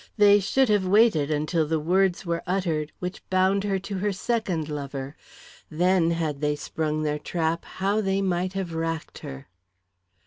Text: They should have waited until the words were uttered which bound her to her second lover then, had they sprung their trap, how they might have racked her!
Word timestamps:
They 0.17 0.39
should 0.39 0.67
have 0.69 0.87
waited 0.87 1.29
until 1.29 1.67
the 1.67 1.79
words 1.79 2.25
were 2.25 2.41
uttered 2.47 2.91
which 2.97 3.21
bound 3.29 3.63
her 3.65 3.77
to 3.85 3.99
her 3.99 4.11
second 4.11 4.67
lover 4.67 5.15
then, 5.69 6.09
had 6.09 6.41
they 6.41 6.55
sprung 6.55 7.03
their 7.03 7.19
trap, 7.19 7.63
how 7.65 8.01
they 8.01 8.19
might 8.19 8.53
have 8.53 8.73
racked 8.73 9.19
her! 9.19 9.45